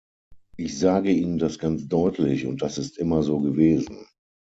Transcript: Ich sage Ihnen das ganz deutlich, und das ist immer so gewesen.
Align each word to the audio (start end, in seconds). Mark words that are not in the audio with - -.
Ich 0.57 0.79
sage 0.79 1.11
Ihnen 1.11 1.37
das 1.37 1.59
ganz 1.59 1.87
deutlich, 1.87 2.47
und 2.47 2.63
das 2.63 2.79
ist 2.79 2.97
immer 2.97 3.21
so 3.21 3.39
gewesen. 3.39 4.07